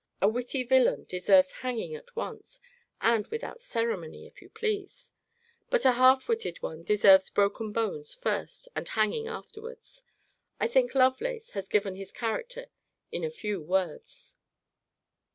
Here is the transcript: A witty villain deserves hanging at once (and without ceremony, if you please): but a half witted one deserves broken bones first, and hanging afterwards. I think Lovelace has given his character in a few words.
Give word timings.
A 0.19 0.27
witty 0.27 0.63
villain 0.63 1.05
deserves 1.07 1.51
hanging 1.61 1.93
at 1.93 2.15
once 2.15 2.59
(and 3.01 3.27
without 3.27 3.61
ceremony, 3.61 4.25
if 4.25 4.41
you 4.41 4.49
please): 4.49 5.11
but 5.69 5.85
a 5.85 5.91
half 5.91 6.27
witted 6.27 6.59
one 6.63 6.81
deserves 6.81 7.29
broken 7.29 7.71
bones 7.71 8.11
first, 8.15 8.67
and 8.75 8.87
hanging 8.89 9.27
afterwards. 9.27 10.01
I 10.59 10.67
think 10.69 10.95
Lovelace 10.95 11.51
has 11.51 11.67
given 11.69 11.95
his 11.97 12.11
character 12.11 12.65
in 13.11 13.23
a 13.23 13.29
few 13.29 13.61
words. 13.61 14.37